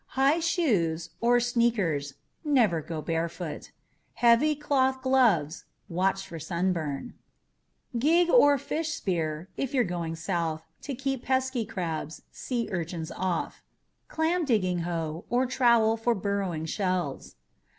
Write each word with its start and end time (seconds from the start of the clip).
High 0.17 0.39
shoes 0.39 1.11
(or 1.19 1.39
sneakers) 1.39 2.15
never 2.43 2.81
go 2.81 3.03
barefooted! 3.03 3.69
Heavy 4.15 4.55
cloth 4.55 5.03
GLOVES. 5.03 5.65
Watch 5.89 6.15
out 6.23 6.25
for 6.25 6.39
sunburn! 6.39 7.13
GIG 7.95 8.27
or 8.31 8.57
fish 8.57 8.93
spear 8.95 9.47
(if 9.57 9.75
you're 9.75 9.83
going 9.83 10.15
South) 10.15 10.63
to 10.81 10.95
keep 10.95 11.21
pesky 11.25 11.65
crabs, 11.67 12.23
sea 12.31 12.67
urchins 12.71 13.11
off. 13.11 13.61
CLAM 14.07 14.43
DIGGING 14.45 14.79
HOE 14.79 15.25
or 15.29 15.45
trowel 15.45 15.97
for 15.97 16.15
burrowing 16.15 16.65
shells. 16.65 17.35